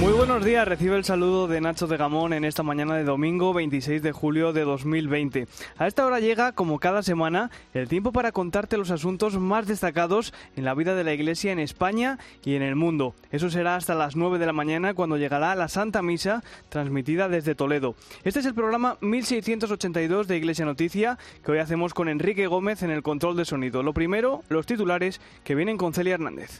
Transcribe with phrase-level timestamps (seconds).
[0.00, 3.52] Muy buenos días, recibe el saludo de Nacho de Gamón en esta mañana de domingo
[3.52, 5.46] 26 de julio de 2020.
[5.76, 10.32] A esta hora llega, como cada semana, el tiempo para contarte los asuntos más destacados
[10.56, 13.14] en la vida de la Iglesia en España y en el mundo.
[13.30, 17.54] Eso será hasta las 9 de la mañana cuando llegará la Santa Misa transmitida desde
[17.54, 17.94] Toledo.
[18.24, 22.90] Este es el programa 1682 de Iglesia Noticia que hoy hacemos con Enrique Gómez en
[22.90, 23.82] el control de sonido.
[23.82, 26.58] Lo primero, los titulares que vienen con Celia Hernández.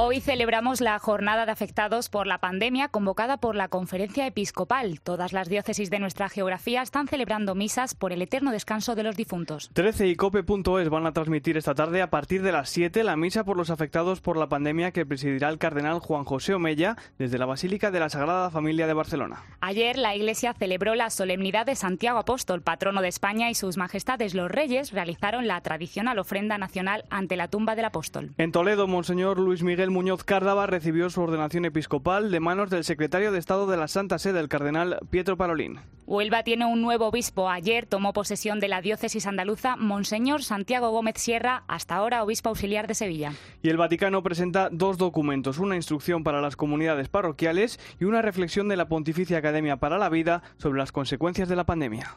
[0.00, 5.00] Hoy celebramos la jornada de afectados por la pandemia convocada por la Conferencia Episcopal.
[5.00, 9.16] Todas las diócesis de nuestra geografía están celebrando misas por el eterno descanso de los
[9.16, 9.70] difuntos.
[9.72, 13.42] 13 y cope.es van a transmitir esta tarde a partir de las 7 la misa
[13.42, 17.46] por los afectados por la pandemia que presidirá el cardenal Juan José Omella desde la
[17.46, 19.42] Basílica de la Sagrada Familia de Barcelona.
[19.60, 24.36] Ayer la Iglesia celebró la solemnidad de Santiago Apóstol, patrono de España, y sus majestades
[24.36, 28.30] los reyes realizaron la tradicional ofrenda nacional ante la tumba del apóstol.
[28.38, 33.32] En Toledo, Monseñor Luis Miguel Muñoz Cárdava recibió su ordenación episcopal de manos del secretario
[33.32, 35.80] de Estado de la Santa Sede, el cardenal Pietro Parolín.
[36.06, 37.50] Huelva tiene un nuevo obispo.
[37.50, 42.86] Ayer tomó posesión de la diócesis andaluza Monseñor Santiago Gómez Sierra, hasta ahora obispo auxiliar
[42.86, 43.32] de Sevilla.
[43.62, 48.68] Y el Vaticano presenta dos documentos, una instrucción para las comunidades parroquiales y una reflexión
[48.68, 52.14] de la Pontificia Academia para la Vida sobre las consecuencias de la pandemia.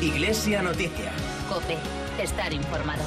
[0.00, 1.10] Iglesia Noticia.
[1.48, 1.76] Cope,
[2.22, 3.02] estar informado.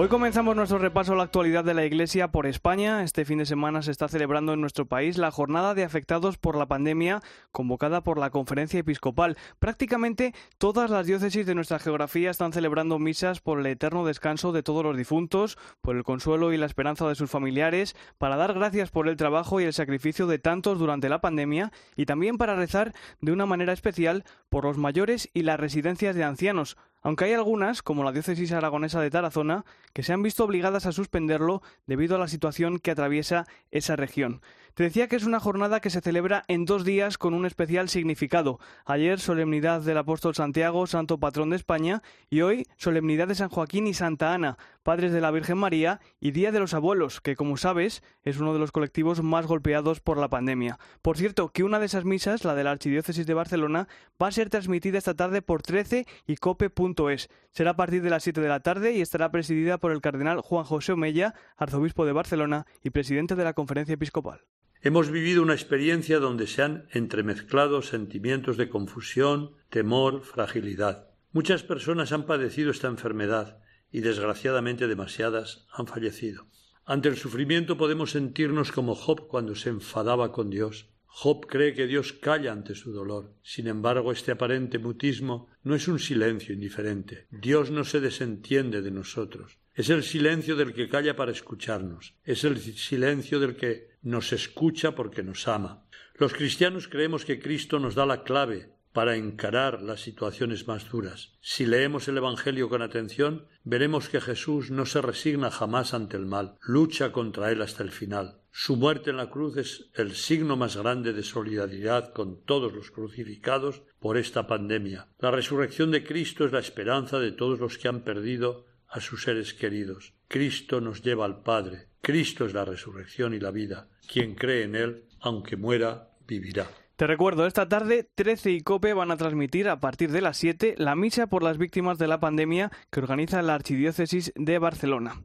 [0.00, 3.02] Hoy comenzamos nuestro repaso a la actualidad de la Iglesia por España.
[3.02, 6.54] Este fin de semana se está celebrando en nuestro país la jornada de afectados por
[6.54, 9.36] la pandemia convocada por la Conferencia Episcopal.
[9.58, 14.62] Prácticamente todas las diócesis de nuestra geografía están celebrando misas por el eterno descanso de
[14.62, 18.92] todos los difuntos, por el consuelo y la esperanza de sus familiares, para dar gracias
[18.92, 22.94] por el trabajo y el sacrificio de tantos durante la pandemia y también para rezar
[23.20, 27.82] de una manera especial por los mayores y las residencias de ancianos, aunque hay algunas,
[27.82, 32.18] como la diócesis aragonesa de Tarazona, que se han visto obligadas a suspenderlo debido a
[32.18, 34.42] la situación que atraviesa esa región.
[34.78, 38.60] Decía que es una jornada que se celebra en dos días con un especial significado.
[38.84, 42.00] Ayer, solemnidad del apóstol Santiago, santo patrón de España,
[42.30, 46.30] y hoy, solemnidad de San Joaquín y Santa Ana, padres de la Virgen María, y
[46.30, 50.16] Día de los Abuelos, que como sabes es uno de los colectivos más golpeados por
[50.16, 50.78] la pandemia.
[51.02, 53.88] Por cierto, que una de esas misas, la de la Archidiócesis de Barcelona,
[54.22, 57.30] va a ser transmitida esta tarde por 13 y cope.es.
[57.50, 60.40] Será a partir de las 7 de la tarde y estará presidida por el cardenal
[60.40, 64.42] Juan José Omella, arzobispo de Barcelona y presidente de la Conferencia Episcopal.
[64.80, 71.08] Hemos vivido una experiencia donde se han entremezclado sentimientos de confusión, temor, fragilidad.
[71.32, 73.58] Muchas personas han padecido esta enfermedad
[73.90, 76.46] y desgraciadamente demasiadas han fallecido.
[76.84, 80.90] Ante el sufrimiento podemos sentirnos como Job cuando se enfadaba con Dios.
[81.06, 83.34] Job cree que Dios calla ante su dolor.
[83.42, 87.26] Sin embargo, este aparente mutismo no es un silencio indiferente.
[87.32, 89.58] Dios no se desentiende de nosotros.
[89.74, 92.14] Es el silencio del que calla para escucharnos.
[92.24, 95.84] Es el silencio del que nos escucha porque nos ama.
[96.14, 101.36] Los cristianos creemos que Cristo nos da la clave para encarar las situaciones más duras.
[101.40, 106.26] Si leemos el Evangelio con atención, veremos que Jesús no se resigna jamás ante el
[106.26, 108.40] mal, lucha contra él hasta el final.
[108.50, 112.90] Su muerte en la cruz es el signo más grande de solidaridad con todos los
[112.90, 115.08] crucificados por esta pandemia.
[115.20, 119.22] La resurrección de Cristo es la esperanza de todos los que han perdido a sus
[119.22, 120.14] seres queridos.
[120.26, 121.87] Cristo nos lleva al Padre.
[122.00, 123.88] Cristo es la resurrección y la vida.
[124.10, 126.66] Quien cree en Él, aunque muera, vivirá.
[126.96, 130.74] Te recuerdo, esta tarde 13 y COPE van a transmitir a partir de las 7
[130.78, 135.22] la misa por las víctimas de la pandemia que organiza la Archidiócesis de Barcelona.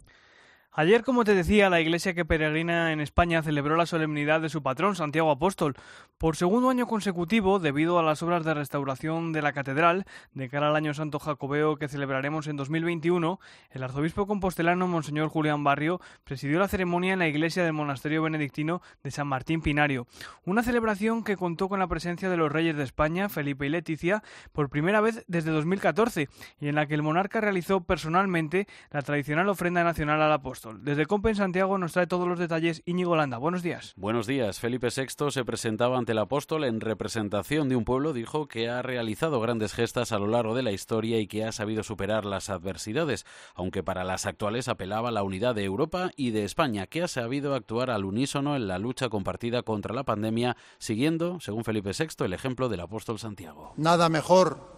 [0.76, 4.64] Ayer, como te decía, la iglesia que peregrina en España celebró la solemnidad de su
[4.64, 5.76] patrón, Santiago Apóstol.
[6.18, 10.70] Por segundo año consecutivo, debido a las obras de restauración de la catedral, de cara
[10.70, 13.40] al año santo jacobeo que celebraremos en 2021,
[13.70, 18.82] el arzobispo compostelano Monseñor Julián Barrio presidió la ceremonia en la iglesia del monasterio benedictino
[19.04, 20.08] de San Martín Pinario.
[20.44, 24.24] Una celebración que contó con la presencia de los reyes de España, Felipe y Leticia,
[24.52, 26.30] por primera vez desde 2014,
[26.60, 30.63] y en la que el monarca realizó personalmente la tradicional ofrenda nacional al apóstol.
[30.82, 33.38] Desde Compen Santiago nos trae todos los detalles Íñigo Landa.
[33.38, 33.94] Buenos días.
[33.98, 34.60] Buenos días.
[34.60, 38.14] Felipe VI se presentaba ante el apóstol en representación de un pueblo.
[38.14, 41.52] Dijo que ha realizado grandes gestas a lo largo de la historia y que ha
[41.52, 43.26] sabido superar las adversidades,
[43.56, 47.08] aunque para las actuales apelaba a la unidad de Europa y de España, que ha
[47.08, 52.26] sabido actuar al unísono en la lucha compartida contra la pandemia, siguiendo, según Felipe VI,
[52.26, 53.74] el ejemplo del apóstol Santiago.
[53.76, 54.72] Nada mejor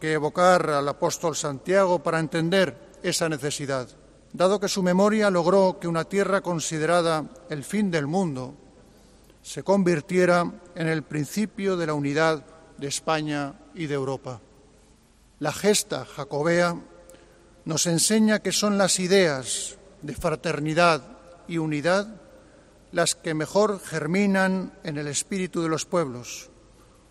[0.00, 3.88] que evocar al apóstol Santiago para entender esa necesidad
[4.32, 8.54] dado que su memoria logró que una tierra considerada el fin del mundo
[9.42, 12.44] se convirtiera en el principio de la unidad
[12.76, 14.40] de España y de Europa.
[15.38, 16.76] La gesta jacobea
[17.64, 21.02] nos enseña que son las ideas de fraternidad
[21.48, 22.20] y unidad
[22.92, 26.50] las que mejor germinan en el espíritu de los pueblos,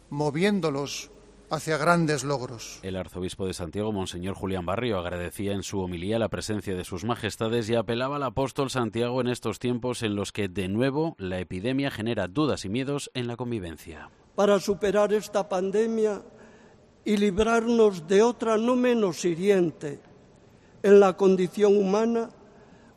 [0.09, 1.09] moviéndolos
[1.49, 2.79] hacia grandes logros.
[2.83, 7.03] El arzobispo de Santiago, Monseñor Julián Barrio, agradecía en su homilía la presencia de sus
[7.03, 11.39] majestades y apelaba al apóstol Santiago en estos tiempos en los que, de nuevo, la
[11.39, 14.09] epidemia genera dudas y miedos en la convivencia.
[14.35, 16.21] Para superar esta pandemia
[17.03, 19.99] y librarnos de otra no menos hiriente
[20.83, 22.29] en la condición humana,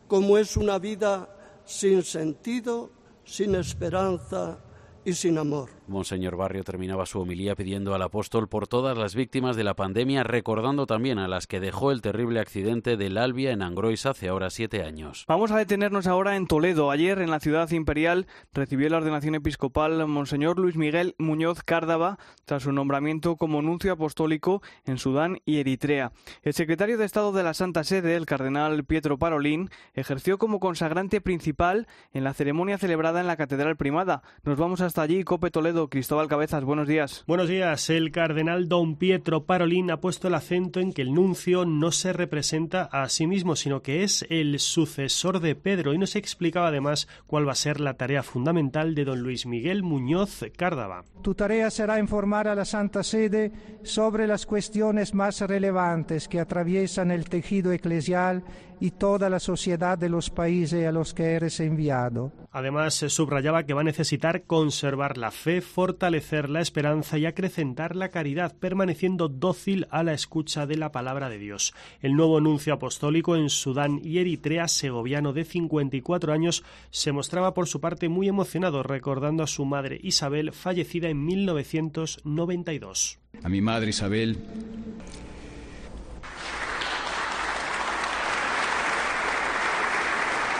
[0.06, 1.28] como es una vida
[1.64, 2.90] sin sentido,
[3.24, 4.58] sin esperanza
[5.04, 5.70] y sin amor.
[5.88, 10.22] Monseñor Barrio terminaba su homilía pidiendo al apóstol por todas las víctimas de la pandemia,
[10.22, 14.50] recordando también a las que dejó el terrible accidente del Albia en Angrois hace ahora
[14.50, 15.24] siete años.
[15.26, 16.90] Vamos a detenernos ahora en Toledo.
[16.90, 22.62] Ayer, en la ciudad imperial, recibió la ordenación episcopal Monseñor Luis Miguel Muñoz Cárdava tras
[22.62, 26.12] su nombramiento como nuncio apostólico en Sudán y Eritrea.
[26.42, 31.20] El secretario de Estado de la Santa Sede, el cardenal Pietro Parolín, ejerció como consagrante
[31.20, 34.22] principal en la ceremonia celebrada en la Catedral Primada.
[34.44, 37.24] Nos vamos hasta allí, Cope Toledo Cristóbal Cabezas, buenos días.
[37.26, 37.88] Buenos días.
[37.88, 42.12] El cardenal don Pietro Parolín ha puesto el acento en que el nuncio no se
[42.12, 47.08] representa a sí mismo, sino que es el sucesor de Pedro y nos explicaba además
[47.26, 51.04] cuál va a ser la tarea fundamental de don Luis Miguel Muñoz Cárdava.
[51.22, 53.52] Tu tarea será informar a la Santa Sede
[53.82, 58.44] sobre las cuestiones más relevantes que atraviesan el tejido eclesial
[58.82, 62.32] y toda la sociedad de los países a los que eres enviado.
[62.50, 67.94] Además, se subrayaba que va a necesitar conservar la fe, fortalecer la esperanza y acrecentar
[67.94, 71.74] la caridad, permaneciendo dócil a la escucha de la palabra de Dios.
[72.00, 77.68] El nuevo nuncio apostólico en Sudán y Eritrea, segoviano de 54 años, se mostraba por
[77.68, 83.20] su parte muy emocionado recordando a su madre Isabel, fallecida en 1992.
[83.44, 84.38] A mi madre Isabel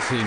[0.09, 0.17] Sí.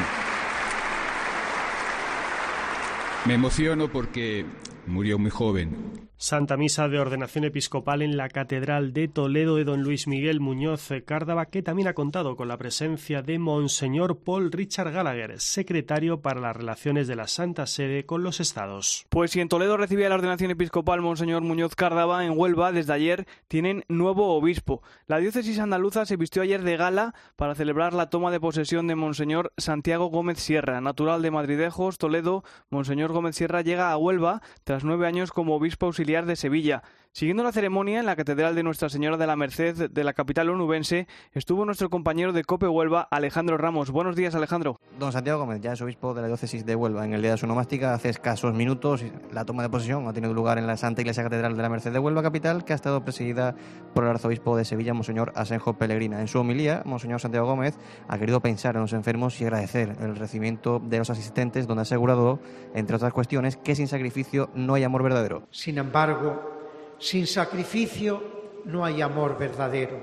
[3.26, 4.46] Me emociono porque
[4.86, 6.05] murió muy joven.
[6.18, 10.88] Santa Misa de Ordenación Episcopal en la Catedral de Toledo de don Luis Miguel Muñoz
[11.04, 16.40] Cárdava, que también ha contado con la presencia de Monseñor Paul Richard Gallagher, secretario para
[16.40, 19.04] las relaciones de la Santa Sede con los Estados.
[19.10, 23.26] Pues si en Toledo recibía la ordenación episcopal Monseñor Muñoz Cárdava, en Huelva desde ayer
[23.46, 24.82] tienen nuevo obispo.
[25.06, 28.94] La diócesis andaluza se vistió ayer de gala para celebrar la toma de posesión de
[28.94, 32.42] Monseñor Santiago Gómez Sierra, natural de Madridejos, Toledo.
[32.70, 36.82] Monseñor Gómez Sierra llega a Huelva tras nueve años como obispo auxiliar de Sevilla.
[37.16, 40.50] Siguiendo la ceremonia en la Catedral de Nuestra Señora de la Merced de la capital
[40.50, 43.90] onubense, estuvo nuestro compañero de Cope Huelva, Alejandro Ramos.
[43.90, 44.78] Buenos días, Alejandro.
[44.98, 47.06] Don Santiago Gómez, ya es obispo de la diócesis de Huelva.
[47.06, 49.02] En el día de su nomástica, hace escasos minutos,
[49.32, 51.90] la toma de posesión ha tenido lugar en la Santa Iglesia Catedral de la Merced
[51.90, 53.54] de Huelva capital, que ha estado presidida
[53.94, 56.20] por el arzobispo de Sevilla, Monseñor Asenjo Pellegrina.
[56.20, 57.78] En su homilía, Monseñor Santiago Gómez
[58.08, 61.84] ha querido pensar en los enfermos y agradecer el recibimiento de los asistentes, donde ha
[61.84, 62.40] asegurado,
[62.74, 65.48] entre otras cuestiones, que sin sacrificio no hay amor verdadero.
[65.50, 66.55] Sin embargo,
[66.98, 68.22] sin sacrificio
[68.64, 70.00] no hay amor verdadero.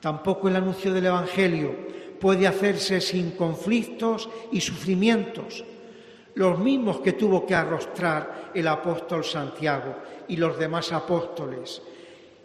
[0.00, 1.74] Tampoco el anuncio del Evangelio
[2.20, 5.64] puede hacerse sin conflictos y sufrimientos,
[6.34, 9.96] los mismos que tuvo que arrostrar el apóstol Santiago
[10.28, 11.82] y los demás apóstoles,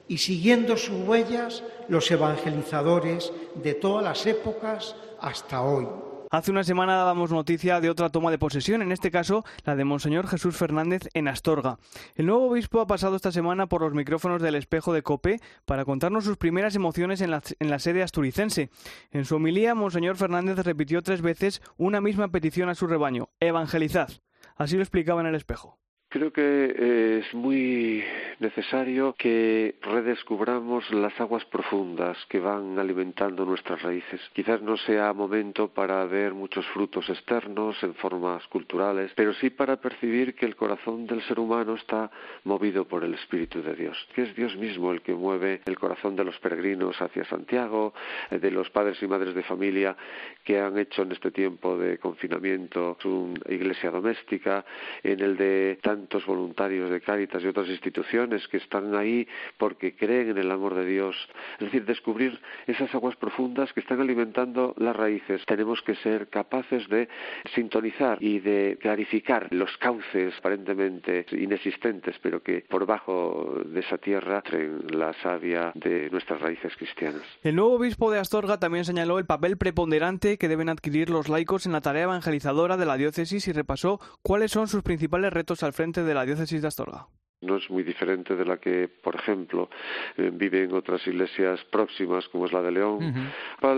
[0.07, 5.87] y siguiendo sus huellas los evangelizadores de todas las épocas hasta hoy.
[6.31, 9.83] Hace una semana dábamos noticia de otra toma de posesión, en este caso la de
[9.83, 11.79] Monseñor Jesús Fernández en Astorga.
[12.13, 15.85] El nuevo obispo ha pasado esta semana por los micrófonos del espejo de Cope para
[15.85, 18.69] contarnos sus primeras emociones en la, en la sede asturicense.
[19.09, 24.09] En su homilía, Monseñor Fernández repitió tres veces una misma petición a su rebaño, evangelizad.
[24.55, 25.78] Así lo explicaba en el espejo.
[26.11, 28.03] Creo que eh, es muy
[28.39, 34.19] necesario que redescubramos las aguas profundas que van alimentando nuestras raíces.
[34.33, 39.75] Quizás no sea momento para ver muchos frutos externos en formas culturales, pero sí para
[39.75, 42.09] percibir que el corazón del ser humano está
[42.43, 46.15] movido por el Espíritu de Dios, que es Dios mismo el que mueve el corazón
[46.15, 47.93] de los peregrinos hacia Santiago,
[48.31, 49.95] eh, de los padres y madres de familia
[50.43, 54.65] que han hecho en este tiempo de confinamiento su iglesia doméstica,
[55.03, 59.27] en el de tantos voluntarios de Cáritas y otras instituciones que están ahí
[59.57, 61.15] porque creen en el amor de Dios.
[61.59, 65.41] Es decir, descubrir esas aguas profundas que están alimentando las raíces.
[65.45, 67.09] Tenemos que ser capaces de
[67.53, 74.41] sintonizar y de clarificar los cauces aparentemente inexistentes, pero que por bajo de esa tierra
[74.41, 77.23] traen la savia de nuestras raíces cristianas.
[77.43, 81.65] El nuevo obispo de Astorga también señaló el papel preponderante que deben adquirir los laicos
[81.65, 85.73] en la tarea evangelizadora de la diócesis y repasó cuáles son sus principales retos al
[85.73, 87.07] frente de la diócesis de Astorga.
[87.41, 89.69] No es muy diferente de la que, por ejemplo,
[90.17, 93.31] eh, vive en otras iglesias próximas, como es la de León.
[93.61, 93.73] La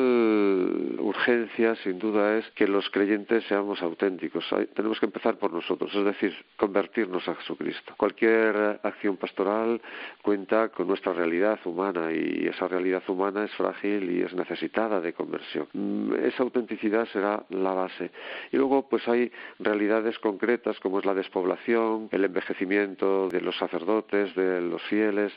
[1.01, 4.45] urgencia, sin duda, es que los creyentes seamos auténticos.
[4.73, 7.93] tenemos que empezar por nosotros, es decir, convertirnos a Jesucristo.
[7.97, 9.81] Cualquier acción pastoral
[10.21, 15.13] cuenta con nuestra realidad humana y esa realidad humana es frágil y es necesitada de
[15.13, 15.67] conversión.
[15.73, 18.11] Mm, esa autenticidad será la base.
[18.51, 23.57] Y luego, pues hay realidades concretas como es la despoblación, el envejecimiento de los los
[23.57, 25.33] sacerdotes, de los fieles,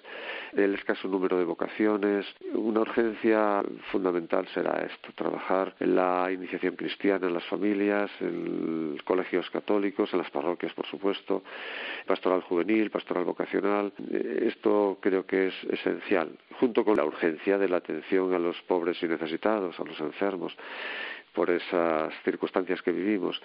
[0.52, 2.24] el escaso número de vocaciones.
[2.52, 9.50] Una urgencia fundamental será esto, trabajar en la iniciación cristiana en las familias, en colegios
[9.50, 11.42] católicos, en las parroquias, por supuesto,
[12.06, 13.92] pastoral juvenil, pastoral vocacional.
[14.12, 19.02] Esto creo que es esencial, junto con la urgencia de la atención a los pobres
[19.02, 20.56] y necesitados, a los enfermos
[21.34, 23.40] por esas circunstancias que vivimos.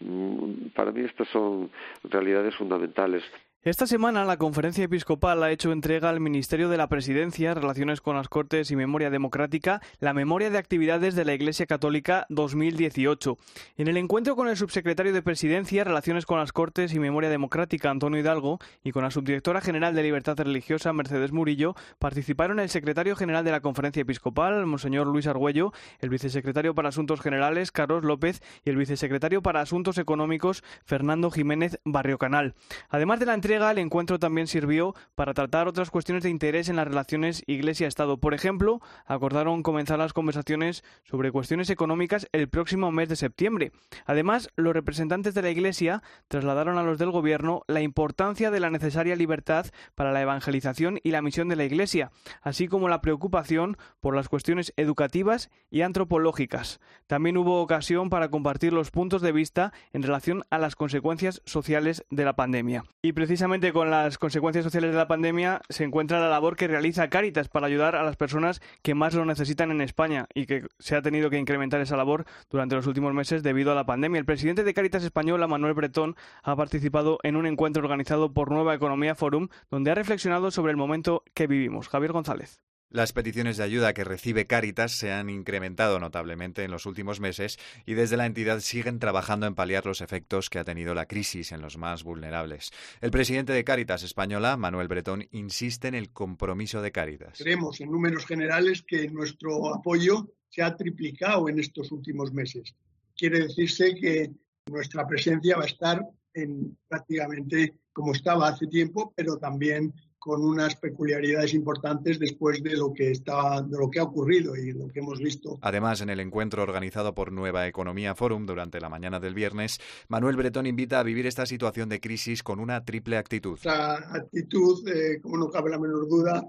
[0.00, 1.70] Mm, para mí estas son
[2.04, 3.22] realidades fundamentales.
[3.64, 8.16] Esta semana la Conferencia Episcopal ha hecho entrega al Ministerio de la Presidencia, Relaciones con
[8.16, 13.38] las Cortes y Memoria Democrática la memoria de actividades de la Iglesia Católica 2018.
[13.76, 17.88] En el encuentro con el subsecretario de Presidencia, Relaciones con las Cortes y Memoria Democrática,
[17.88, 23.14] Antonio Hidalgo, y con la subdirectora general de Libertad Religiosa, Mercedes Murillo, participaron el secretario
[23.14, 28.42] general de la Conferencia Episcopal, Monseñor Luis Argüello, el vicesecretario para Asuntos Generales, Carlos López,
[28.64, 32.56] y el vicesecretario para Asuntos Económicos, Fernando Jiménez Barriocanal.
[32.88, 36.76] Además de la entrega el encuentro también sirvió para tratar otras cuestiones de interés en
[36.76, 38.16] las relaciones Iglesia-Estado.
[38.16, 43.72] Por ejemplo, acordaron comenzar las conversaciones sobre cuestiones económicas el próximo mes de septiembre.
[44.06, 48.70] Además, los representantes de la Iglesia trasladaron a los del Gobierno la importancia de la
[48.70, 53.76] necesaria libertad para la evangelización y la misión de la Iglesia, así como la preocupación
[54.00, 56.80] por las cuestiones educativas y antropológicas.
[57.06, 62.04] También hubo ocasión para compartir los puntos de vista en relación a las consecuencias sociales
[62.10, 62.84] de la pandemia.
[63.02, 66.68] Y precisamente precisamente con las consecuencias sociales de la pandemia se encuentra la labor que
[66.68, 70.64] realiza Cáritas para ayudar a las personas que más lo necesitan en España y que
[70.78, 74.20] se ha tenido que incrementar esa labor durante los últimos meses debido a la pandemia.
[74.20, 78.76] El presidente de Cáritas Española, Manuel Bretón, ha participado en un encuentro organizado por Nueva
[78.76, 81.88] Economía Forum donde ha reflexionado sobre el momento que vivimos.
[81.88, 82.60] Javier González.
[82.92, 87.58] Las peticiones de ayuda que recibe Cáritas se han incrementado notablemente en los últimos meses
[87.86, 91.52] y desde la entidad siguen trabajando en paliar los efectos que ha tenido la crisis
[91.52, 92.70] en los más vulnerables.
[93.00, 97.38] El presidente de Cáritas Española, Manuel Bretón, insiste en el compromiso de Cáritas.
[97.38, 102.74] Creemos en números generales que nuestro apoyo se ha triplicado en estos últimos meses.
[103.16, 104.32] Quiere decirse que
[104.70, 110.76] nuestra presencia va a estar en prácticamente como estaba hace tiempo, pero también con unas
[110.76, 115.00] peculiaridades importantes después de lo que está, de lo que ha ocurrido y lo que
[115.00, 115.58] hemos visto.
[115.62, 120.36] Además, en el encuentro organizado por Nueva Economía Forum durante la mañana del viernes, Manuel
[120.36, 123.54] Bretón invita a vivir esta situación de crisis con una triple actitud.
[123.54, 126.48] Esta actitud, eh, como no cabe la menor duda,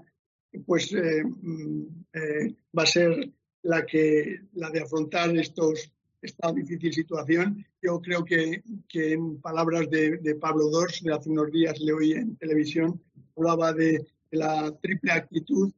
[0.64, 3.28] pues eh, mm, eh, va a ser
[3.62, 5.90] la que la de afrontar estos
[6.24, 7.64] esta difícil situación.
[7.82, 8.62] Yo creo que,
[8.94, 13.00] en palabras de, Pablo Dors, de hace unos días le oí en televisión,
[13.36, 15.72] hablaba de, la triple actitud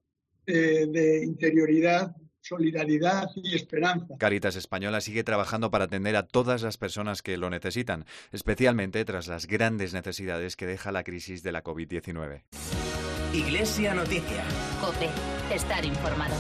[0.47, 4.17] eh, de interioridad, solidaridad y esperanza.
[4.19, 9.27] Caritas Española sigue trabajando para atender a todas las personas que lo necesitan, especialmente tras
[9.29, 12.43] las grandes necesidades que deja la crisis de la COVID-19.
[13.35, 14.45] Iglesia Noticia.
[14.81, 15.11] COPE.
[15.55, 16.35] Estar informado.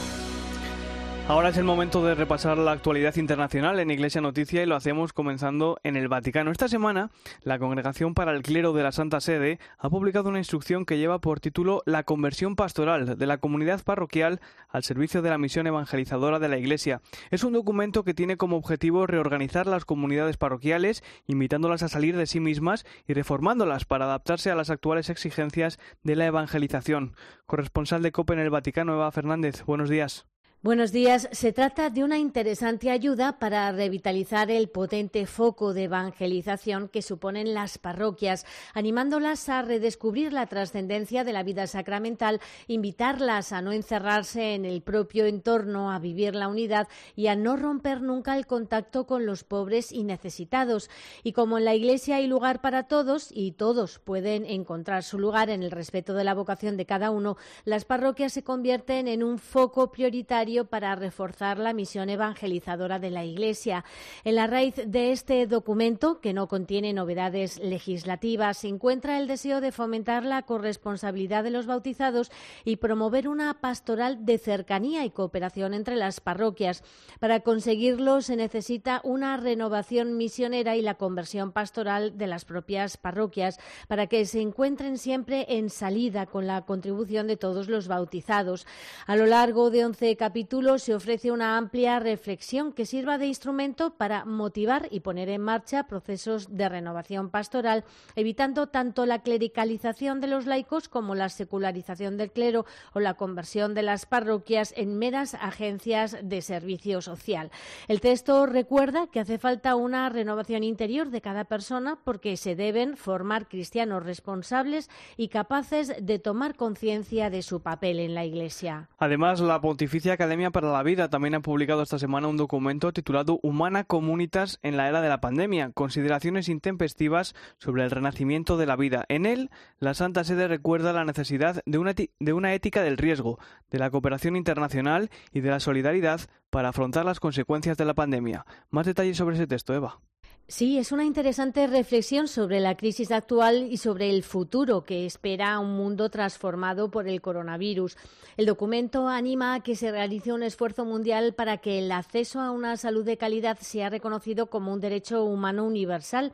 [1.28, 5.12] Ahora es el momento de repasar la actualidad internacional en Iglesia Noticia y lo hacemos
[5.12, 6.52] comenzando en el Vaticano.
[6.52, 7.10] Esta semana,
[7.42, 11.20] la Congregación para el Clero de la Santa Sede ha publicado una instrucción que lleva
[11.20, 16.38] por título La conversión pastoral de la comunidad parroquial al servicio de la misión evangelizadora
[16.38, 17.02] de la Iglesia.
[17.32, 22.26] Es un documento que tiene como objetivo reorganizar las comunidades parroquiales, invitándolas a salir de
[22.26, 27.16] sí mismas y reformándolas para adaptarse a las actuales exigencias de la evangelización.
[27.46, 30.28] Corresponsal de COPE en el Vaticano, Eva Fernández, buenos días.
[30.62, 31.28] Buenos días.
[31.32, 37.52] Se trata de una interesante ayuda para revitalizar el potente foco de evangelización que suponen
[37.52, 44.54] las parroquias, animándolas a redescubrir la trascendencia de la vida sacramental, invitarlas a no encerrarse
[44.54, 49.06] en el propio entorno, a vivir la unidad y a no romper nunca el contacto
[49.06, 50.88] con los pobres y necesitados.
[51.22, 55.50] Y como en la Iglesia hay lugar para todos y todos pueden encontrar su lugar
[55.50, 59.38] en el respeto de la vocación de cada uno, las parroquias se convierten en un
[59.38, 63.84] foco prioritario necesario para reforzar la misión evangelizadora de la Iglesia.
[64.24, 69.60] En la raíz de este documento, que no contiene novedades legislativas, se encuentra el deseo
[69.60, 72.30] de fomentar la corresponsabilidad de los bautizados
[72.64, 76.82] y promover una pastoral de cercanía y cooperación entre las parroquias.
[77.20, 83.58] Para conseguirlo se necesita una renovación misionera y la conversión pastoral de las propias parroquias
[83.88, 88.66] para que se encuentren siempre en salida con la contribución de todos los bautizados.
[89.06, 90.35] A lo largo de once capítulos
[90.78, 95.84] se ofrece una amplia reflexión que sirva de instrumento para motivar y poner en marcha
[95.84, 97.84] procesos de renovación pastoral,
[98.16, 103.72] evitando tanto la clericalización de los laicos como la secularización del clero o la conversión
[103.72, 107.50] de las parroquias en meras agencias de servicio social.
[107.88, 112.98] El texto recuerda que hace falta una renovación interior de cada persona porque se deben
[112.98, 118.90] formar cristianos responsables y capaces de tomar conciencia de su papel en la Iglesia.
[118.98, 123.38] Además, la Pontificia Academia para la Vida también ha publicado esta semana un documento titulado
[123.44, 128.74] Humana Comunitas en la era de la pandemia, consideraciones intempestivas sobre el renacimiento de la
[128.74, 129.04] vida.
[129.08, 133.38] En él, la Santa Sede recuerda la necesidad de una, de una ética del riesgo,
[133.70, 138.46] de la cooperación internacional y de la solidaridad para afrontar las consecuencias de la pandemia.
[138.70, 140.00] Más detalles sobre ese texto, Eva.
[140.48, 145.58] Sí, es una interesante reflexión sobre la crisis actual y sobre el futuro que espera
[145.58, 147.96] un mundo transformado por el coronavirus.
[148.36, 152.52] El documento anima a que se realice un esfuerzo mundial para que el acceso a
[152.52, 156.32] una salud de calidad sea reconocido como un derecho humano universal.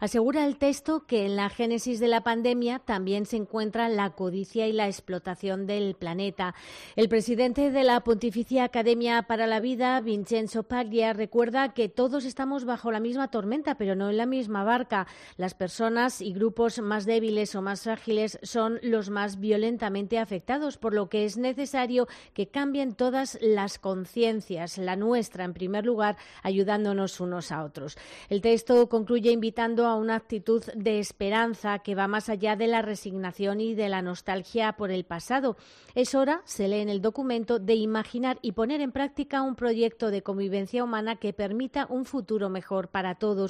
[0.00, 4.66] Asegura el texto que en la génesis de la pandemia también se encuentra la codicia
[4.66, 6.56] y la explotación del planeta.
[6.96, 12.64] El presidente de la Pontificia Academia para la Vida, Vincenzo Paglia, recuerda que todos estamos
[12.64, 15.06] bajo la misma tormenta pero no en la misma barca.
[15.36, 20.94] Las personas y grupos más débiles o más frágiles son los más violentamente afectados, por
[20.94, 27.20] lo que es necesario que cambien todas las conciencias, la nuestra en primer lugar, ayudándonos
[27.20, 27.98] unos a otros.
[28.30, 32.80] El texto concluye invitando a una actitud de esperanza que va más allá de la
[32.80, 35.56] resignación y de la nostalgia por el pasado.
[35.94, 40.10] Es hora, se lee en el documento, de imaginar y poner en práctica un proyecto
[40.10, 43.41] de convivencia humana que permita un futuro mejor para todos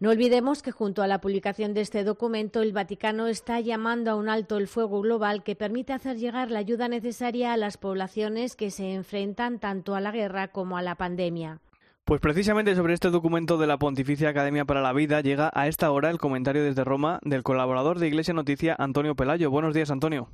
[0.00, 4.16] no olvidemos que junto a la publicación de este documento, el Vaticano está llamando a
[4.16, 8.56] un alto el fuego global que permite hacer llegar la ayuda necesaria a las poblaciones
[8.56, 11.60] que se enfrentan tanto a la guerra como a la pandemia.
[12.04, 15.90] Pues precisamente sobre este documento de la Pontificia Academia para la Vida llega a esta
[15.92, 19.50] hora el comentario desde Roma del colaborador de Iglesia Noticia, Antonio Pelayo.
[19.50, 20.28] Buenos días, Antonio.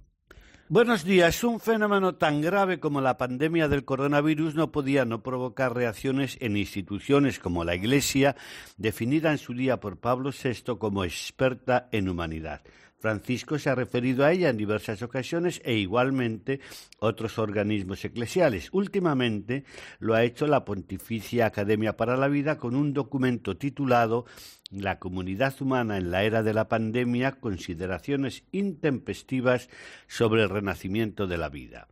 [0.70, 1.42] Buenos días.
[1.44, 6.58] Un fenómeno tan grave como la pandemia del coronavirus no podía no provocar reacciones en
[6.58, 8.36] instituciones como la Iglesia,
[8.76, 12.60] definida en su día por Pablo VI como experta en humanidad.
[12.98, 16.60] Francisco se ha referido a ella en diversas ocasiones e igualmente
[16.98, 18.70] otros organismos eclesiales.
[18.72, 19.64] Últimamente
[20.00, 24.26] lo ha hecho la Pontificia Academia para la Vida con un documento titulado
[24.70, 29.68] La comunidad humana en la era de la pandemia, consideraciones intempestivas
[30.08, 31.86] sobre el renacimiento de la vida.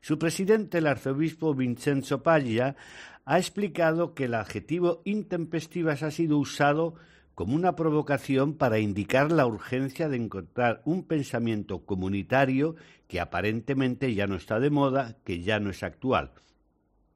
[0.00, 2.76] Su presidente, el arzobispo Vincenzo Paglia,
[3.24, 6.94] ha explicado que el adjetivo intempestivas ha sido usado
[7.34, 12.76] como una provocación para indicar la urgencia de encontrar un pensamiento comunitario
[13.08, 16.32] que aparentemente ya no está de moda, que ya no es actual.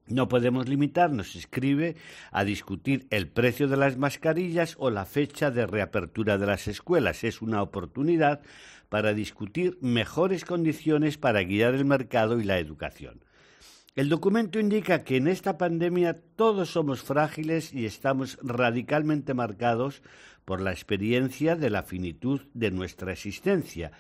[0.09, 1.97] No podemos limitarnos, escribe,
[2.33, 7.25] a discutir el precio de las mascarillas o la fecha de reapertura de las escuelas.
[7.25, 8.41] Es una oportunidad
[8.89, 13.21] para discutir mejores condiciones para guiar el mercado y la educación.
[13.99, 20.05] El documento indica que en esta pandemia todos somos frágiles y estamos radicalmente marcados
[20.45, 23.91] por la experiencia de la finitud de nuestra existencia.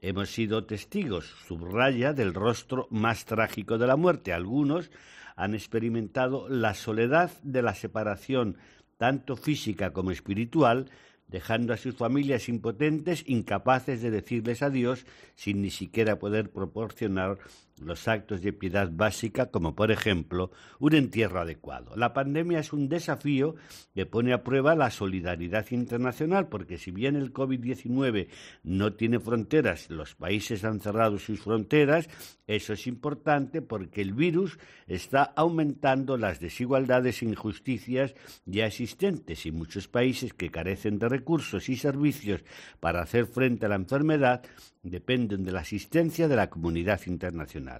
[0.00, 4.32] Hemos sido testigos, subraya, del rostro más trágico de la muerte.
[4.32, 4.90] Algunos
[5.36, 8.56] han experimentado la soledad de la separación,
[8.96, 10.90] tanto física como espiritual,
[11.28, 17.38] dejando a sus familias impotentes, incapaces de decirles adiós, sin ni siquiera poder proporcionar
[17.84, 21.96] los actos de piedad básica, como por ejemplo un entierro adecuado.
[21.96, 23.54] La pandemia es un desafío
[23.94, 28.28] que pone a prueba la solidaridad internacional, porque si bien el COVID-19
[28.62, 32.08] no tiene fronteras, los países han cerrado sus fronteras,
[32.46, 39.52] eso es importante porque el virus está aumentando las desigualdades e injusticias ya existentes y
[39.52, 42.44] muchos países que carecen de recursos y servicios
[42.80, 44.42] para hacer frente a la enfermedad
[44.82, 47.73] dependen de la asistencia de la comunidad internacional.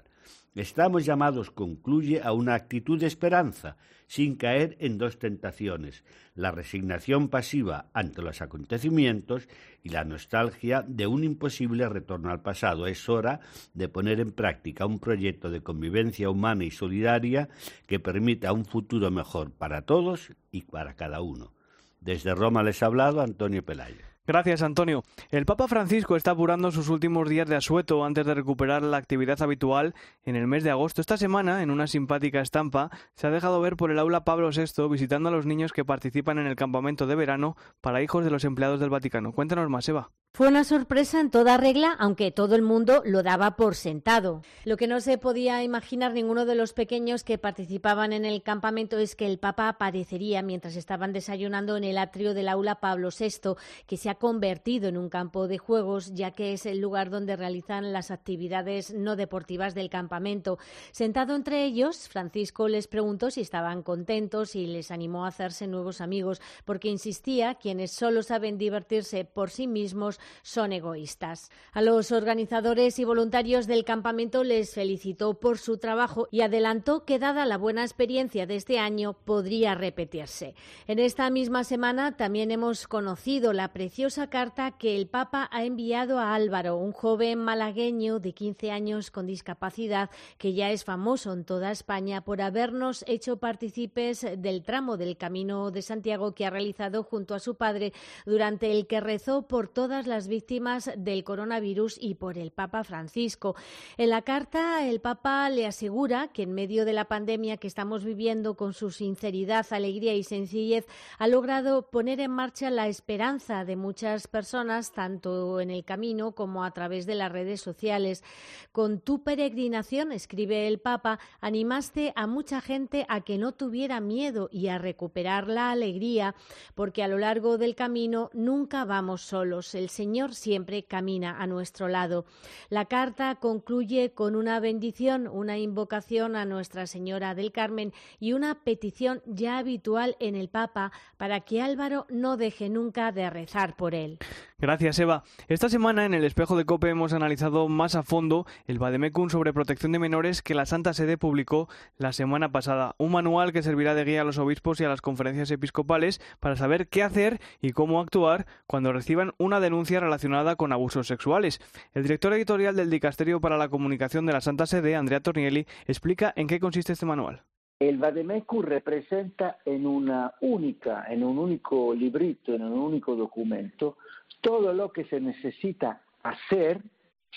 [0.54, 3.76] Estamos llamados, concluye, a una actitud de esperanza,
[4.06, 6.04] sin caer en dos tentaciones,
[6.36, 9.48] la resignación pasiva ante los acontecimientos
[9.82, 12.86] y la nostalgia de un imposible retorno al pasado.
[12.86, 13.40] Es hora
[13.72, 17.48] de poner en práctica un proyecto de convivencia humana y solidaria
[17.88, 21.52] que permita un futuro mejor para todos y para cada uno.
[22.00, 24.13] Desde Roma les ha hablado Antonio Pelayo.
[24.26, 25.02] Gracias, Antonio.
[25.30, 29.42] El Papa Francisco está apurando sus últimos días de asueto antes de recuperar la actividad
[29.42, 31.02] habitual en el mes de agosto.
[31.02, 34.88] Esta semana, en una simpática estampa, se ha dejado ver por el aula Pablo VI
[34.88, 38.44] visitando a los niños que participan en el campamento de verano para hijos de los
[38.44, 39.32] empleados del Vaticano.
[39.32, 40.10] Cuéntanos más, Eva.
[40.36, 44.42] Fue una sorpresa en toda regla, aunque todo el mundo lo daba por sentado.
[44.64, 48.98] Lo que no se podía imaginar ninguno de los pequeños que participaban en el campamento
[48.98, 53.54] es que el Papa aparecería mientras estaban desayunando en el atrio del aula Pablo VI,
[53.86, 57.36] que se ha convertido en un campo de juegos, ya que es el lugar donde
[57.36, 60.58] realizan las actividades no deportivas del campamento.
[60.90, 66.00] Sentado entre ellos, Francisco les preguntó si estaban contentos y les animó a hacerse nuevos
[66.00, 71.50] amigos, porque insistía, quienes solo saben divertirse por sí mismos son egoístas.
[71.72, 77.18] A los organizadores y voluntarios del campamento les felicitó por su trabajo y adelantó que
[77.18, 80.54] dada la buena experiencia de este año podría repetirse.
[80.86, 86.18] En esta misma semana también hemos conocido la preciosa carta que el Papa ha enviado
[86.18, 91.44] a Álvaro, un joven malagueño de 15 años con discapacidad que ya es famoso en
[91.44, 97.02] toda España por habernos hecho partícipes del tramo del Camino de Santiago que ha realizado
[97.02, 97.92] junto a su padre
[98.24, 102.84] durante el que rezó por todas las las víctimas del coronavirus y por el Papa
[102.84, 103.56] Francisco.
[103.96, 108.04] En la carta, el Papa le asegura que en medio de la pandemia que estamos
[108.04, 110.86] viviendo, con su sinceridad, alegría y sencillez,
[111.18, 116.62] ha logrado poner en marcha la esperanza de muchas personas, tanto en el camino como
[116.62, 118.22] a través de las redes sociales.
[118.70, 124.48] Con tu peregrinación, escribe el Papa, animaste a mucha gente a que no tuviera miedo
[124.52, 126.36] y a recuperar la alegría,
[126.76, 129.74] porque a lo largo del camino nunca vamos solos.
[129.74, 132.26] El Señor siempre camina a nuestro lado.
[132.68, 138.54] La carta concluye con una bendición, una invocación a Nuestra Señora del Carmen y una
[138.64, 143.94] petición ya habitual en el Papa para que Álvaro no deje nunca de rezar por
[143.94, 144.18] él.
[144.58, 145.24] Gracias, Eva.
[145.48, 149.52] Esta semana en el Espejo de Cope hemos analizado más a fondo el Vademecum sobre
[149.52, 152.94] protección de menores que la Santa Sede publicó la semana pasada.
[152.96, 156.54] Un manual que servirá de guía a los obispos y a las conferencias episcopales para
[156.54, 161.60] saber qué hacer y cómo actuar cuando reciban una denuncia relacionada con abusos sexuales.
[161.92, 166.32] El director editorial del Dicasterio para la Comunicación de la Santa Sede, Andrea Tornielli, explica
[166.36, 167.42] en qué consiste este manual.
[167.80, 173.96] El Vademecum representa en una única, en un único librito, en un único documento,
[174.40, 176.80] todo lo que se necesita hacer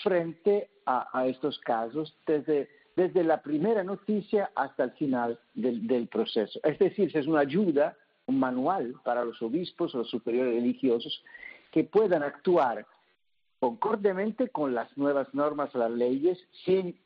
[0.02, 6.58] frente a, estos casos desde, desde, la primera noticia hasta el final del, del, proceso.
[6.62, 7.94] Es decir, es una ayuda,
[8.26, 11.22] un manual para los obispos, los superiores religiosos,
[11.72, 12.86] que puedan actuar
[13.60, 16.98] concordemente con las nuevas normas, las leyes, sin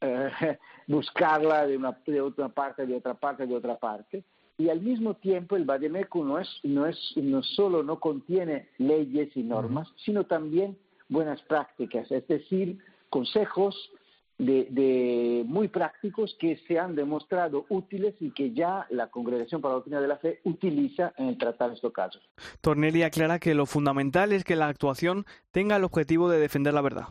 [0.00, 4.24] eh, buscarla de una, de otra parte, de otra parte, de otra parte,
[4.58, 9.36] y al mismo tiempo el Bademecu no es, no es, no solo no contiene leyes
[9.36, 12.78] y normas, sino también buenas prácticas, es decir,
[13.10, 13.76] consejos
[14.38, 19.76] de, muy prácticos que se han demostrado útiles y que ya la Congregación para la
[19.76, 22.22] Doctrina de la Fe utiliza en tratar estos casos.
[22.60, 26.82] Tornelli aclara que lo fundamental es que la actuación tenga el objetivo de defender la
[26.82, 27.08] verdad.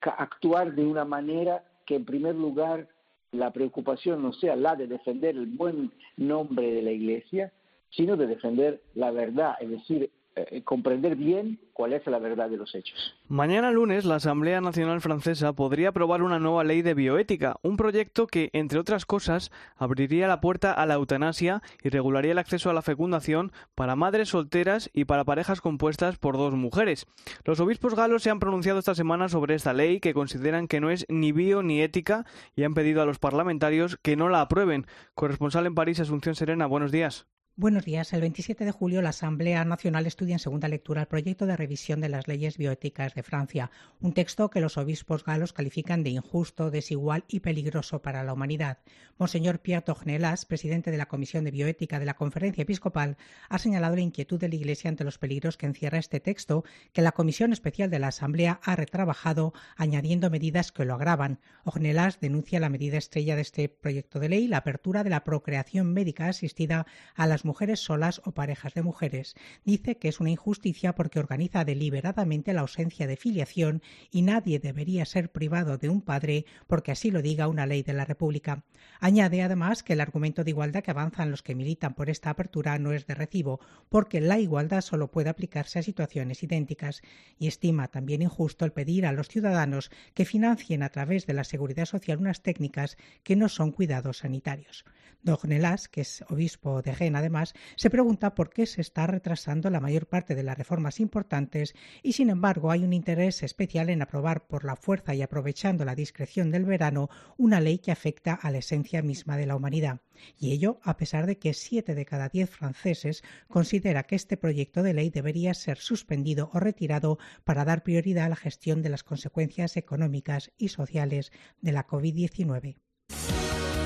[0.00, 2.88] Actuar de una manera que, en primer lugar,
[3.36, 7.52] la preocupación no sea la de defender el buen nombre de la Iglesia,
[7.90, 12.58] sino de defender la verdad, es decir, eh, comprender bien cuál es la verdad de
[12.58, 13.14] los hechos.
[13.26, 18.26] Mañana lunes, la Asamblea Nacional Francesa podría aprobar una nueva ley de bioética, un proyecto
[18.26, 22.74] que, entre otras cosas, abriría la puerta a la eutanasia y regularía el acceso a
[22.74, 27.06] la fecundación para madres solteras y para parejas compuestas por dos mujeres.
[27.46, 30.90] Los obispos galos se han pronunciado esta semana sobre esta ley, que consideran que no
[30.90, 34.86] es ni bio ni ética, y han pedido a los parlamentarios que no la aprueben.
[35.14, 37.26] Corresponsal en París, Asunción Serena, buenos días.
[37.58, 38.12] Buenos días.
[38.12, 42.02] El 27 de julio la Asamblea Nacional estudia en segunda lectura el proyecto de revisión
[42.02, 46.70] de las leyes bioéticas de Francia, un texto que los obispos galos califican de injusto,
[46.70, 48.76] desigual y peligroso para la humanidad.
[49.16, 53.16] Monseñor Pierre Tornelas, presidente de la Comisión de Bioética de la Conferencia Episcopal,
[53.48, 57.00] ha señalado la inquietud de la Iglesia ante los peligros que encierra este texto, que
[57.00, 61.40] la Comisión Especial de la Asamblea ha retrabajado añadiendo medidas que lo agravan.
[61.64, 65.94] Ornelas denuncia la medida estrella de este proyecto de ley, la apertura de la procreación
[65.94, 69.34] médica asistida a las mujeres solas o parejas de mujeres.
[69.64, 75.06] Dice que es una injusticia porque organiza deliberadamente la ausencia de filiación y nadie debería
[75.06, 78.64] ser privado de un padre porque así lo diga una ley de la República.
[79.00, 82.78] Añade además que el argumento de igualdad que avanzan los que militan por esta apertura
[82.78, 87.02] no es de recibo, porque la igualdad solo puede aplicarse a situaciones idénticas
[87.38, 91.44] y estima también injusto el pedir a los ciudadanos que financien a través de la
[91.44, 94.84] seguridad social unas técnicas que no son cuidados sanitarios.
[95.26, 99.80] Dognelas, que es obispo de Gen además, se pregunta por qué se está retrasando la
[99.80, 104.46] mayor parte de las reformas importantes y sin embargo hay un interés especial en aprobar
[104.46, 108.58] por la fuerza y aprovechando la discreción del verano una ley que afecta a la
[108.58, 110.00] esencia misma de la humanidad.
[110.38, 114.84] Y ello a pesar de que siete de cada diez franceses considera que este proyecto
[114.84, 119.02] de ley debería ser suspendido o retirado para dar prioridad a la gestión de las
[119.02, 122.76] consecuencias económicas y sociales de la COVID-19.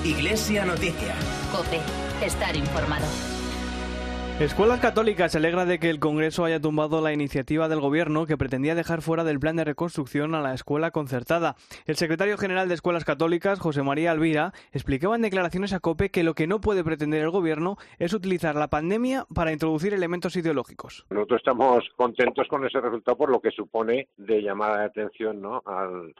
[0.03, 1.15] Iglesia Noticia.
[1.53, 1.79] Cope,
[2.25, 3.05] estar informado.
[4.41, 8.39] Escuelas Católicas se alegra de que el Congreso haya tumbado la iniciativa del Gobierno que
[8.39, 11.57] pretendía dejar fuera del plan de reconstrucción a la escuela concertada.
[11.85, 16.23] El secretario general de Escuelas Católicas, José María Alvira, explicaba en declaraciones a COPE que
[16.23, 21.05] lo que no puede pretender el Gobierno es utilizar la pandemia para introducir elementos ideológicos.
[21.11, 25.63] Nosotros estamos contentos con ese resultado por lo que supone de llamar la atención ¿no?
[25.67, 26.15] al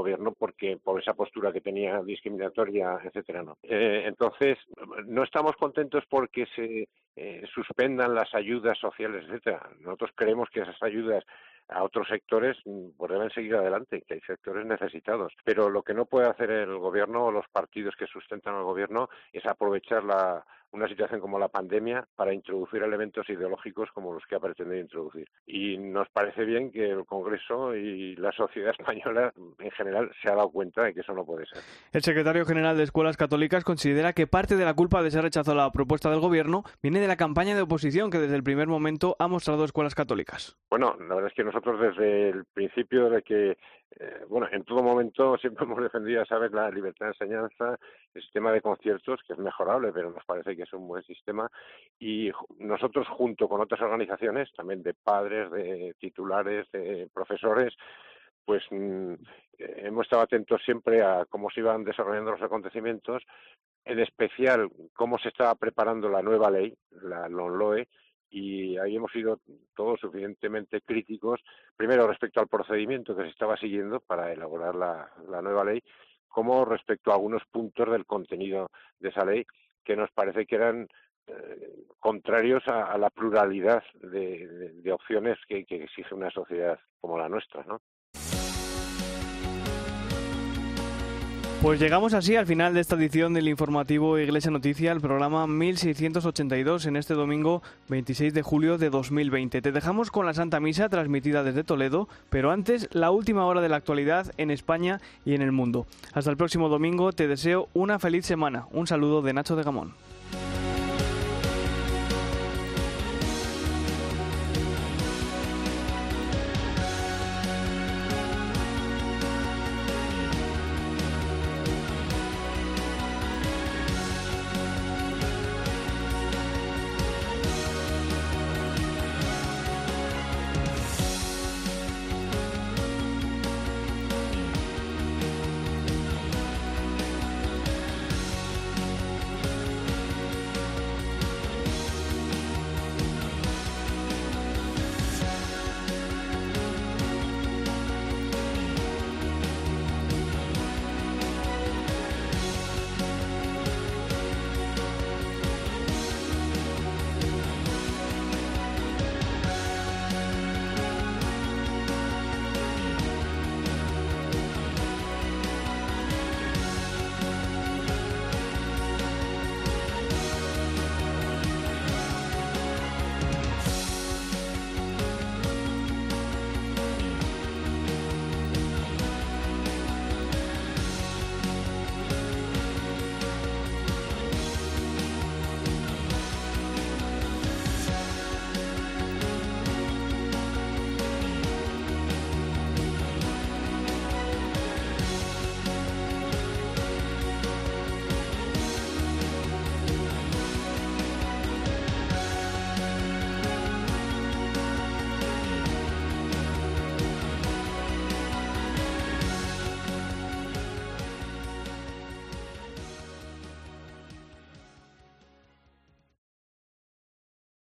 [0.00, 3.58] gobierno porque por esa postura que tenía discriminatoria, etcétera, ¿no?
[3.62, 4.58] Eh, entonces,
[5.06, 9.68] no estamos contentos porque se eh, suspendan las ayudas sociales, etcétera.
[9.80, 11.24] Nosotros creemos que esas ayudas
[11.68, 12.56] a otros sectores
[12.96, 15.32] pues deben seguir adelante, que hay sectores necesitados.
[15.44, 19.08] Pero lo que no puede hacer el gobierno o los partidos que sustentan al gobierno
[19.32, 24.36] es aprovechar la, una situación como la pandemia para introducir elementos ideológicos como los que
[24.36, 25.28] ha pretendido introducir.
[25.46, 30.36] Y nos parece bien que el Congreso y la sociedad española en general se ha
[30.36, 31.62] dado cuenta de que eso no puede ser.
[31.92, 35.56] El secretario general de Escuelas Católicas considera que parte de la culpa de ser rechazado
[35.56, 39.16] la propuesta del Gobierno viene de la campaña de oposición que desde el primer momento
[39.18, 40.56] ha mostrado Escuelas Católicas.
[40.70, 43.56] Bueno, la verdad es que nosotros desde el principio de que
[43.98, 47.78] eh, bueno, en todo momento siempre hemos defendido, ¿sabes?, la libertad de enseñanza,
[48.14, 51.50] el sistema de conciertos, que es mejorable, pero nos parece que es un buen sistema.
[51.98, 57.74] Y nosotros, junto con otras organizaciones, también de padres, de titulares, de profesores,
[58.44, 59.12] pues mm,
[59.58, 63.22] eh, hemos estado atentos siempre a cómo se iban desarrollando los acontecimientos,
[63.84, 67.88] en especial cómo se estaba preparando la nueva ley, la LONLOE,
[68.30, 69.40] y ahí hemos sido
[69.74, 71.40] todos suficientemente críticos,
[71.76, 75.82] primero respecto al procedimiento que se estaba siguiendo para elaborar la, nueva ley,
[76.28, 79.44] como respecto a algunos puntos del contenido de esa ley
[79.84, 80.88] que nos parece que eran
[81.26, 87.64] eh, contrarios a, la pluralidad de, opciones que, que exige una sociedad como la nuestra,
[87.64, 87.80] ¿no?
[91.62, 96.86] Pues llegamos así al final de esta edición del informativo Iglesia Noticia, el programa 1682
[96.86, 99.60] en este domingo 26 de julio de 2020.
[99.60, 103.68] Te dejamos con la Santa Misa transmitida desde Toledo, pero antes la última hora de
[103.68, 105.86] la actualidad en España y en el mundo.
[106.14, 108.66] Hasta el próximo domingo te deseo una feliz semana.
[108.72, 109.92] Un saludo de Nacho de Gamón.